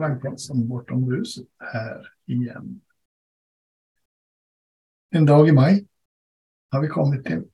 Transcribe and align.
Ivan 0.00 0.20
Karlsson 0.20 0.68
bortom 0.68 1.06
bruset 1.06 1.46
här 1.58 2.12
igen. 2.26 2.80
En 5.10 5.26
dag 5.26 5.48
i 5.48 5.52
maj 5.52 5.86
har 6.70 6.80
vi 6.80 6.88
kommit 6.88 7.24
till. 7.24 7.44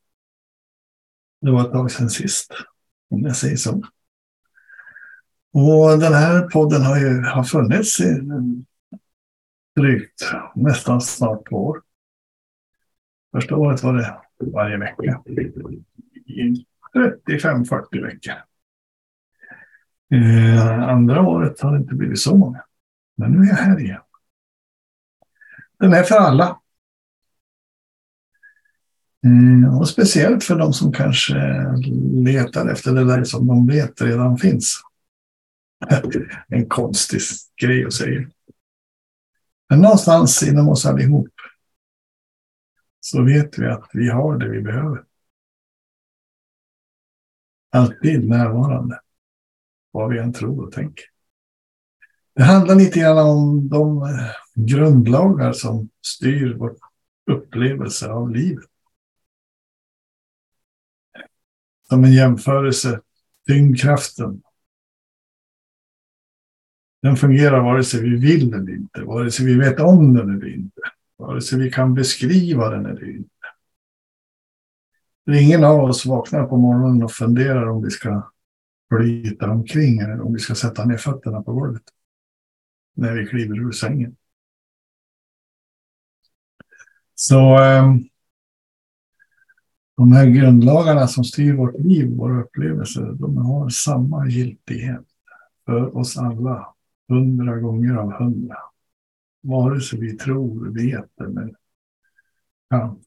Det 1.40 1.50
var 1.50 1.66
ett 1.66 1.72
tag 1.72 1.90
sedan 1.90 2.10
sist, 2.10 2.52
om 3.10 3.22
jag 3.22 3.36
säger 3.36 3.56
så. 3.56 3.82
Och 5.52 5.98
den 6.00 6.12
här 6.12 6.48
podden 6.48 6.82
har 6.82 6.98
ju 6.98 7.22
har 7.22 7.44
funnits 7.44 8.00
i 8.00 8.20
drygt 9.76 10.32
nästan 10.54 11.00
snart 11.00 11.48
två 11.48 11.56
år. 11.56 11.82
Första 13.32 13.56
året 13.56 13.82
var 13.82 13.94
det 13.94 14.20
varje 14.38 14.78
vecka. 14.78 15.22
I 16.26 16.66
35-40 17.26 18.02
veckor. 18.02 18.34
Eh, 20.12 20.88
andra 20.88 21.28
året 21.28 21.60
har 21.60 21.72
det 21.72 21.78
inte 21.78 21.94
blivit 21.94 22.20
så 22.20 22.36
många. 22.36 22.64
Men 23.16 23.32
nu 23.32 23.42
är 23.42 23.48
jag 23.48 23.56
här 23.56 23.80
igen. 23.80 24.02
Den 25.78 25.92
är 25.92 26.02
för 26.02 26.14
alla. 26.14 26.60
Mm, 29.26 29.78
och 29.78 29.88
speciellt 29.88 30.44
för 30.44 30.56
de 30.56 30.72
som 30.72 30.92
kanske 30.92 31.34
letar 32.24 32.68
efter 32.68 32.92
det 32.92 33.04
där 33.04 33.24
som 33.24 33.46
de 33.46 33.66
vet 33.66 34.02
redan 34.02 34.38
finns. 34.38 34.80
en 36.48 36.68
konstig 36.68 37.20
grej 37.62 37.84
att 37.84 37.92
säga. 37.92 38.28
Men 39.68 39.80
någonstans 39.80 40.42
inom 40.42 40.68
oss 40.68 40.86
allihop 40.86 41.28
så 43.00 43.22
vet 43.22 43.58
vi 43.58 43.66
att 43.66 43.90
vi 43.92 44.08
har 44.08 44.38
det 44.38 44.48
vi 44.48 44.62
behöver. 44.62 45.04
Alltid 47.72 48.28
närvarande 48.28 49.00
vad 49.90 50.10
vi 50.10 50.18
än 50.18 50.32
tror 50.32 50.66
och 50.66 50.72
tänker. 50.72 51.04
Det 52.34 52.42
handlar 52.42 52.74
lite 52.74 53.00
grann 53.00 53.18
om 53.18 53.68
de 53.68 54.08
grundlagar 54.54 55.52
som 55.52 55.88
styr 56.02 56.54
vår 56.54 56.76
upplevelse 57.30 58.08
av 58.08 58.30
livet. 58.30 58.70
Som 61.88 62.04
en 62.04 62.12
jämförelse, 62.12 63.00
tyngdkraften. 63.46 64.42
Den 67.02 67.16
fungerar 67.16 67.60
vare 67.60 67.84
sig 67.84 68.02
vi 68.02 68.16
vill 68.16 68.54
eller 68.54 68.74
inte, 68.74 69.02
vare 69.02 69.30
sig 69.30 69.46
vi 69.46 69.54
vet 69.54 69.80
om 69.80 70.14
den 70.14 70.30
eller 70.30 70.54
inte, 70.54 70.80
vare 71.16 71.40
sig 71.40 71.58
vi 71.58 71.70
kan 71.70 71.94
beskriva 71.94 72.70
den 72.70 72.86
eller 72.86 73.10
inte. 73.16 73.30
Ingen 75.30 75.64
av 75.64 75.84
oss 75.84 76.06
vaknar 76.06 76.46
på 76.46 76.56
morgonen 76.56 77.02
och 77.02 77.12
funderar 77.12 77.66
om 77.66 77.82
vi 77.84 77.90
ska 77.90 78.30
flyta 78.88 79.50
omkring 79.50 79.98
eller 79.98 80.20
om 80.20 80.32
vi 80.32 80.38
ska 80.38 80.54
sätta 80.54 80.84
ner 80.84 80.96
fötterna 80.96 81.42
på 81.42 81.52
golvet 81.52 81.82
när 82.94 83.14
vi 83.14 83.26
kliver 83.26 83.56
ur 83.56 83.72
sängen. 83.72 84.16
Så 87.14 87.58
um, 87.58 88.08
de 89.96 90.12
här 90.12 90.26
grundlagarna 90.26 91.06
som 91.06 91.24
styr 91.24 91.52
vårt 91.54 91.80
liv, 91.80 92.16
våra 92.16 92.40
upplevelser, 92.42 93.12
de 93.12 93.36
har 93.36 93.68
samma 93.68 94.28
giltighet 94.28 95.04
för 95.66 95.96
oss 95.96 96.16
alla, 96.16 96.74
hundra 97.08 97.56
gånger 97.56 97.94
av 97.94 98.12
hundra. 98.12 98.56
Vare 99.40 99.80
sig 99.80 100.00
vi 100.00 100.16
tror, 100.16 100.74
vet 100.74 101.20
eller 101.20 101.54
kan. 102.70 103.02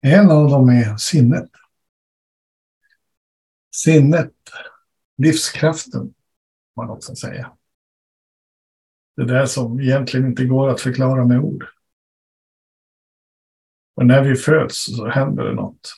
En 0.00 0.30
av 0.30 0.50
dem 0.50 0.68
är 0.68 0.96
sinnet. 0.96 1.50
Sinnet, 3.74 4.32
livskraften, 5.16 6.14
man 6.76 6.90
också 6.90 7.14
säga. 7.16 7.52
Det 9.16 9.24
där 9.24 9.46
som 9.46 9.80
egentligen 9.80 10.26
inte 10.26 10.44
går 10.44 10.68
att 10.68 10.80
förklara 10.80 11.24
med 11.24 11.40
ord. 11.40 11.64
Och 13.96 14.06
när 14.06 14.22
vi 14.22 14.34
föds 14.34 14.96
så 14.96 15.08
händer 15.08 15.44
det 15.44 15.54
något. 15.54 15.92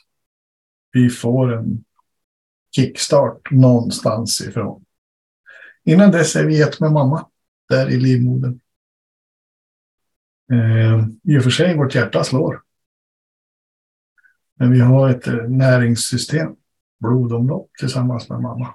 Vi 0.92 1.10
får 1.10 1.52
en 1.52 1.84
kickstart 2.76 3.50
någonstans 3.50 4.40
ifrån. 4.40 4.84
Innan 5.84 6.10
dess 6.10 6.36
är 6.36 6.46
vi 6.46 6.62
ett 6.62 6.80
med 6.80 6.92
mamma, 6.92 7.28
där 7.68 7.90
i 7.90 7.96
livmodern. 7.96 8.60
Eh, 10.52 11.06
I 11.22 11.38
och 11.38 11.42
för 11.42 11.50
sig, 11.50 11.76
vårt 11.76 11.94
hjärta 11.94 12.24
slår. 12.24 12.62
Men 14.54 14.72
vi 14.72 14.80
har 14.80 15.08
ett 15.10 15.26
eh, 15.26 15.34
näringssystem 15.34 16.56
blodomlopp 17.00 17.70
tillsammans 17.78 18.28
med 18.28 18.40
mamma. 18.40 18.74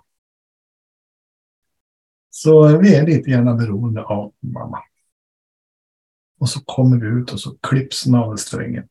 Så 2.29 2.77
vi 2.77 2.95
är 2.95 3.05
lite 3.05 3.29
gärna 3.29 3.55
beroende 3.55 4.03
av 4.03 4.33
mamma. 4.39 4.79
Och 6.39 6.49
så 6.49 6.59
kommer 6.65 6.97
vi 6.97 7.07
ut 7.07 7.31
och 7.31 7.39
så 7.39 7.57
klipps 7.57 8.05
navelsträngen. 8.05 8.87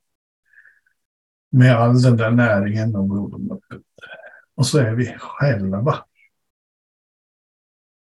Med 1.52 1.76
all 1.76 2.02
den 2.02 2.16
där 2.16 2.30
näringen 2.30 2.96
och 2.96 3.08
blodomloppet. 3.08 3.82
Och 4.54 4.66
så 4.66 4.78
är 4.78 4.94
vi 4.94 5.16
själva. 5.18 6.04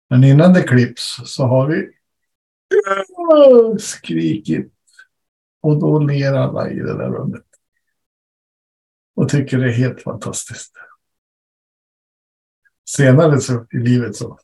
Men 0.09 0.23
innan 0.23 0.53
det 0.53 0.63
klipps 0.63 1.21
så 1.25 1.45
har 1.45 1.67
vi 1.67 1.91
skrikit. 3.79 4.73
Och 5.61 5.79
då 5.79 5.99
ler 5.99 6.33
alla 6.33 6.69
i 6.69 6.79
det 6.79 6.97
där 6.97 7.09
rummet. 7.09 7.45
Och 9.15 9.29
tycker 9.29 9.57
det 9.57 9.65
är 9.65 9.73
helt 9.73 10.01
fantastiskt 10.01 10.73
senare 12.89 13.39
så, 13.39 13.65
i 13.71 13.77
livet 13.77 14.15
så 14.15 14.39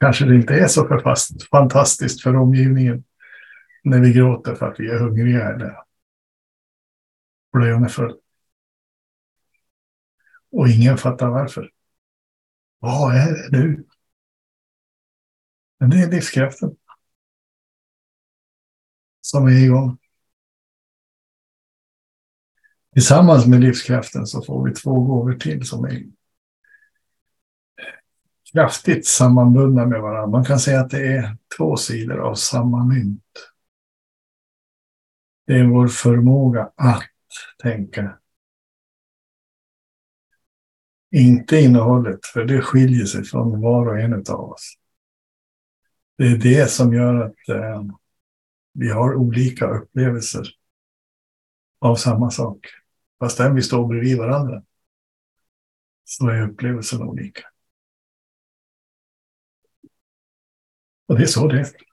kanske 0.00 0.24
det 0.24 0.34
inte 0.34 0.54
är 0.54 0.66
så 0.66 1.02
fantastiskt 1.50 2.22
för 2.22 2.36
omgivningen 2.36 3.04
när 3.84 4.00
vi 4.00 4.12
gråter 4.12 4.54
för 4.54 4.68
att 4.68 4.80
vi 4.80 4.88
är 4.90 4.98
hungriga 4.98 5.48
eller 5.48 5.76
blöjan 7.52 7.84
är 7.84 7.88
full. 7.88 8.16
Och 10.52 10.68
ingen 10.68 10.98
fattar 10.98 11.28
varför. 11.28 11.70
Vad 12.78 13.14
är 13.14 13.32
det 13.32 13.58
nu? 13.58 13.84
Men 15.78 15.90
det 15.90 15.96
är 15.96 16.10
livskraften 16.10 16.76
som 19.20 19.46
är 19.46 19.64
igång. 19.64 19.98
Tillsammans 22.92 23.46
med 23.46 23.60
livskraften 23.60 24.26
så 24.26 24.42
får 24.42 24.64
vi 24.64 24.74
två 24.74 25.00
gåvor 25.00 25.34
till 25.34 25.66
som 25.66 25.84
är 25.84 26.04
kraftigt 28.52 29.06
sammanbundna 29.06 29.86
med 29.86 30.00
varandra. 30.00 30.26
Man 30.38 30.44
kan 30.44 30.60
säga 30.60 30.80
att 30.80 30.90
det 30.90 31.16
är 31.16 31.36
två 31.56 31.76
sidor 31.76 32.20
av 32.20 32.34
samma 32.34 32.84
mynt. 32.84 33.52
Det 35.46 35.52
är 35.52 35.64
vår 35.64 35.88
förmåga 35.88 36.72
att 36.76 37.02
tänka. 37.62 38.18
Inte 41.12 41.56
innehållet, 41.56 42.26
för 42.26 42.44
det 42.44 42.60
skiljer 42.60 43.06
sig 43.06 43.24
från 43.24 43.60
var 43.60 43.86
och 43.86 44.00
en 44.00 44.14
av 44.14 44.50
oss. 44.50 44.74
Det 46.18 46.24
är 46.26 46.36
det 46.36 46.70
som 46.70 46.94
gör 46.94 47.14
att 47.14 47.48
eh, 47.48 47.82
vi 48.72 48.88
har 48.88 49.14
olika 49.14 49.66
upplevelser 49.66 50.46
av 51.78 51.96
samma 51.96 52.30
sak. 52.30 52.66
Fastän 53.18 53.54
vi 53.54 53.62
står 53.62 53.88
bredvid 53.88 54.18
varandra 54.18 54.62
så 56.04 56.28
är 56.28 56.42
upplevelsen 56.42 57.02
olika. 57.02 57.42
Och 61.06 61.16
det 61.16 61.22
är 61.22 61.26
så 61.26 61.46
det 61.48 61.60
är. 61.60 61.89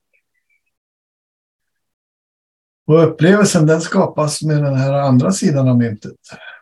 Och 2.88 3.04
upplevelsen 3.04 3.66
den 3.66 3.82
skapas 3.82 4.42
med 4.42 4.64
den 4.64 4.76
här 4.76 4.94
andra 4.94 5.32
sidan 5.32 5.68
av 5.68 5.78
myntet. 5.78 6.16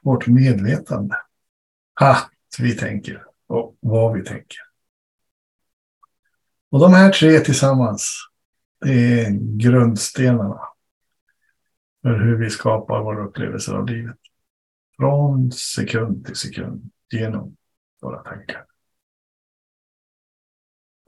Vårt 0.04 0.28
medvetande. 0.28 1.16
Att 1.94 2.32
vi 2.60 2.76
tänker 2.78 3.24
och 3.48 3.78
vad 3.80 4.14
vi 4.14 4.24
tänker. 4.24 4.58
Och 6.72 6.80
de 6.80 6.94
här 6.94 7.12
tre 7.12 7.40
tillsammans, 7.40 8.20
det 8.82 9.22
är 9.22 9.32
grundstenarna 9.58 10.60
för 12.02 12.20
hur 12.20 12.38
vi 12.38 12.50
skapar 12.50 13.04
våra 13.04 13.26
upplevelser 13.26 13.74
av 13.74 13.86
livet. 13.86 14.18
Från 14.98 15.52
sekund 15.52 16.26
till 16.26 16.36
sekund 16.36 16.92
genom 17.12 17.58
våra 18.02 18.24
tankar. 18.24 18.66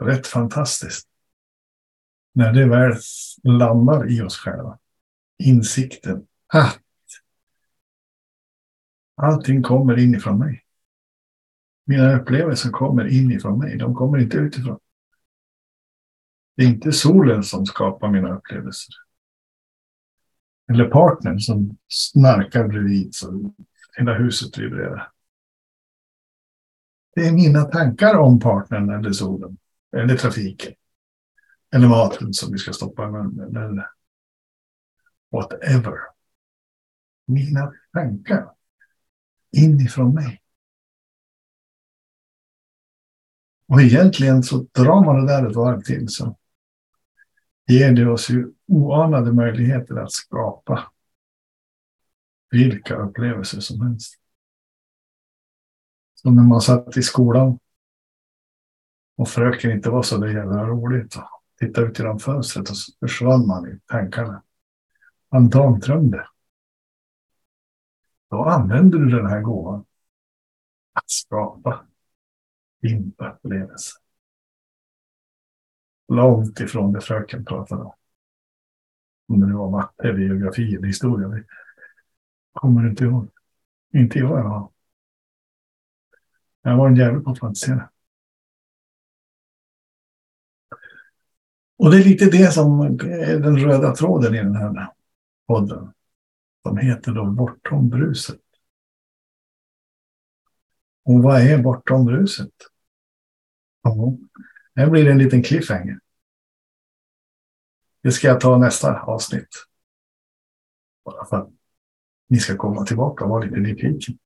Rätt 0.03 0.27
fantastiskt. 0.27 1.07
när 2.33 2.53
det 2.53 2.65
väl 2.65 2.93
landar 3.43 4.11
i 4.11 4.21
oss 4.21 4.37
själva, 4.37 4.77
insikten 5.39 6.27
att 6.47 6.79
allting 9.15 9.63
kommer 9.63 9.99
inifrån 9.99 10.39
mig. 10.39 10.63
Mina 11.85 12.15
upplevelser 12.15 12.69
kommer 12.69 13.07
inifrån 13.07 13.59
mig, 13.59 13.77
de 13.77 13.95
kommer 13.95 14.17
inte 14.17 14.37
utifrån. 14.37 14.79
Det 16.55 16.63
är 16.63 16.67
inte 16.67 16.91
solen 16.91 17.43
som 17.43 17.65
skapar 17.65 18.11
mina 18.11 18.35
upplevelser. 18.37 18.95
Eller 20.69 20.89
partnern 20.89 21.39
som 21.39 21.77
snarkar 21.87 22.67
bredvid 22.67 23.15
så 23.15 23.53
hela 23.97 24.13
huset 24.13 24.57
vibrerar. 24.57 25.11
Det 27.15 27.27
är 27.27 27.33
mina 27.33 27.63
tankar 27.63 28.17
om 28.17 28.39
partnern 28.39 28.89
eller 28.89 29.11
solen. 29.11 29.57
Eller 29.97 30.17
trafiken. 30.17 30.73
Eller 31.73 31.87
maten 31.87 32.33
som 32.33 32.51
vi 32.51 32.57
ska 32.57 32.73
stoppa 32.73 33.07
i 33.07 33.11
munnen. 33.11 33.55
Eller 33.55 33.89
whatever. 35.31 35.97
Mina 37.25 37.73
tankar. 37.93 38.51
Inifrån 39.51 40.13
mig. 40.13 40.41
Och 43.67 43.81
egentligen 43.81 44.43
så 44.43 44.57
drar 44.57 45.05
man 45.05 45.25
det 45.25 45.33
där 45.33 45.49
ett 45.49 45.55
varv 45.55 45.81
till 45.81 46.09
så 46.09 46.37
ger 47.67 47.91
det 47.91 48.09
oss 48.09 48.29
ju 48.29 48.53
oanade 48.67 49.33
möjligheter 49.33 49.95
att 49.95 50.11
skapa 50.11 50.91
vilka 52.51 52.95
upplevelser 52.95 53.59
som 53.59 53.81
helst. 53.81 54.19
Som 56.15 56.35
när 56.35 56.43
man 56.43 56.61
satt 56.61 56.97
i 56.97 57.03
skolan 57.03 57.59
och 59.15 59.29
fröken 59.29 59.71
inte 59.71 59.89
var 59.89 60.03
så 60.03 60.17
där 60.17 60.27
jävla 60.27 60.67
roligt. 60.67 61.11
Titta 61.11 61.29
tittade 61.59 61.87
ut 61.87 61.99
genom 61.99 62.19
fönstret 62.19 62.69
och 62.69 62.77
så 62.77 62.91
försvann 62.99 63.47
man 63.47 63.67
i 63.67 63.79
tankarna. 63.85 64.43
Man. 65.31 65.49
Då 68.29 68.43
använder 68.43 68.97
du 68.97 69.09
den 69.09 69.25
här 69.25 69.41
gåvan 69.41 69.85
att 70.93 71.09
skapa 71.09 71.85
din 72.81 73.13
upplevelse. 73.17 73.91
Långt 76.07 76.59
ifrån 76.59 76.93
det 76.93 77.01
fröken 77.01 77.45
pratade 77.45 77.83
om. 77.83 77.93
Om 79.27 79.39
det 79.39 79.47
nu 79.47 79.53
var 79.53 79.69
matte 79.69 80.07
geografi 80.07 80.75
eller 80.75 80.87
historia. 80.87 81.27
Det 81.27 81.43
kommer 82.53 82.81
du 82.81 82.89
inte 82.89 83.03
ihåg. 83.03 83.29
Inte 83.93 84.19
jag 84.19 84.29
i 84.29 84.41
alla 84.41 84.49
fall. 84.49 84.71
Jag 86.61 86.77
var 86.77 86.87
en 86.87 86.95
jävel 86.95 87.21
på 87.21 87.31
att 87.31 87.39
fantisera. 87.39 87.89
Och 91.77 91.91
det 91.91 91.97
är 91.97 92.03
lite 92.03 92.25
det 92.25 92.53
som 92.53 92.81
är 92.81 93.39
den 93.39 93.57
röda 93.57 93.95
tråden 93.95 94.35
i 94.35 94.37
den 94.37 94.55
här 94.55 94.87
podden. 95.47 95.93
Som 96.63 96.77
heter 96.77 97.11
då 97.11 97.25
Bortom 97.25 97.89
bruset. 97.89 98.41
Och 101.05 101.23
vad 101.23 101.41
är 101.41 101.63
bortom 101.63 102.05
bruset? 102.05 102.53
Ja, 103.81 104.17
här 104.75 104.89
blir 104.89 105.05
det 105.05 105.11
en 105.11 105.17
liten 105.17 105.43
cliffhanger. 105.43 105.99
Det 108.01 108.11
ska 108.11 108.27
jag 108.27 108.41
ta 108.41 108.57
nästa 108.57 109.01
avsnitt. 109.01 109.47
Bara 111.05 111.25
för 111.25 111.37
att 111.37 111.49
ni 112.27 112.39
ska 112.39 112.57
komma 112.57 112.85
tillbaka 112.85 113.23
och 113.23 113.29
vara 113.29 113.43
lite 113.43 113.59
nyfiken. 113.59 114.17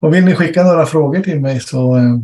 Och 0.00 0.14
vill 0.14 0.24
ni 0.24 0.34
skicka 0.34 0.62
några 0.62 0.86
frågor 0.86 1.20
till 1.20 1.40
mig 1.40 1.60
så 1.60 1.96
eh, 1.96 2.18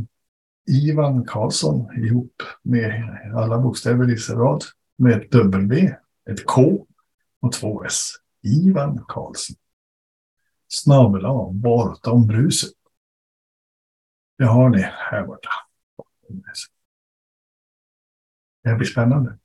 Ivan 0.66 1.24
Karlsson 1.24 2.04
ihop 2.04 2.42
med 2.62 3.18
alla 3.36 3.58
bokstäver 3.58 4.10
i 4.10 4.16
rad 4.34 4.64
med 4.96 5.22
ett 5.22 5.30
W, 5.30 5.94
ett 6.30 6.46
K 6.46 6.86
och 7.44 7.52
två 7.52 7.84
S. 7.84 8.10
Ivan 8.42 9.04
Karlsson. 9.08 9.56
Snabel 10.68 11.22
bortom 11.52 12.26
bruset. 12.26 12.72
Det 14.38 14.44
har 14.44 14.68
ni 14.68 14.80
här 14.82 15.26
borta. 15.26 15.50
Det 18.62 18.74
blir 18.74 18.86
spännande 18.86 19.38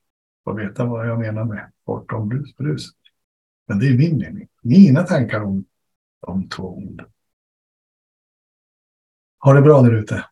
att 0.45 0.57
veta 0.57 0.85
vad 0.85 1.07
jag 1.07 1.19
menar 1.19 1.43
med 1.43 1.71
bortom 1.85 2.29
bruset. 2.57 2.95
Men 3.67 3.79
det 3.79 3.87
är 3.87 3.97
min 3.97 4.17
mening. 4.17 4.47
Mina 4.61 5.03
tankar 5.03 5.41
om 5.41 5.65
de 6.19 6.49
två 6.49 6.77
orden. 6.77 7.11
Ha 9.39 9.53
det 9.53 9.61
bra 9.61 9.81
där 9.81 9.91
ute. 9.91 10.25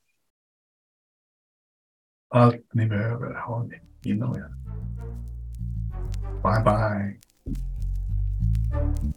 Allt 2.29 2.73
ni 2.73 2.87
behöver 2.87 3.33
har 3.33 3.63
ni 3.63 3.81
inom 4.11 4.35
er. 4.35 4.53
Bye 6.43 6.63
bye. 6.63 7.26
Thank 8.69 8.97
you. 8.99 9.07